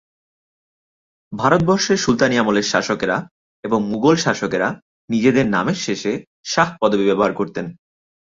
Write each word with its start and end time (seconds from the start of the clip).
ভারতবর্ষের 1.33 1.97
সুলতানী 1.97 2.35
আমলের 2.37 2.69
শাসকেরা 2.71 3.17
এবং 3.63 3.79
মোগল 3.83 4.15
শাসকেরা 4.15 4.69
নিজেদের 5.09 5.45
নামের 5.47 5.79
সাথে 5.79 6.11
শাহ 6.45 6.69
পদবী 6.81 7.05
ব্যবহার 7.07 7.33
করতেন। 7.33 7.65